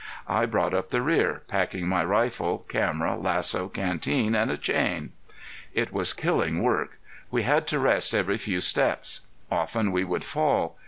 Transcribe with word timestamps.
I 0.27 0.47
brought 0.47 0.73
up 0.73 0.89
the 0.89 1.03
rear, 1.03 1.43
packing 1.47 1.87
my 1.87 2.03
rifle, 2.03 2.65
camera, 2.67 3.15
lasso, 3.15 3.69
canteen 3.69 4.33
and 4.33 4.49
a 4.49 4.57
chain. 4.57 5.11
It 5.75 5.93
was 5.93 6.11
killing 6.13 6.63
work. 6.63 6.97
We 7.29 7.43
had 7.43 7.67
to 7.67 7.77
rest 7.77 8.15
every 8.15 8.39
few 8.39 8.61
steps. 8.61 9.27
Often 9.51 9.91
we 9.91 10.03
would 10.03 10.23
fall. 10.23 10.79